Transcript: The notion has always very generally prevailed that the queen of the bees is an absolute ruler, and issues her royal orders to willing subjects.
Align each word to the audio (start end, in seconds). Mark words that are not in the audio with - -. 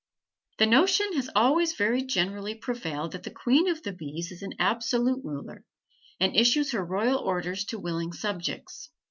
The 0.57 0.65
notion 0.65 1.13
has 1.13 1.29
always 1.35 1.73
very 1.73 2.01
generally 2.01 2.55
prevailed 2.55 3.11
that 3.11 3.21
the 3.21 3.29
queen 3.29 3.67
of 3.69 3.83
the 3.83 3.91
bees 3.91 4.31
is 4.31 4.41
an 4.41 4.55
absolute 4.57 5.23
ruler, 5.23 5.63
and 6.19 6.35
issues 6.35 6.71
her 6.71 6.83
royal 6.83 7.19
orders 7.19 7.65
to 7.65 7.77
willing 7.77 8.11
subjects. 8.11 8.89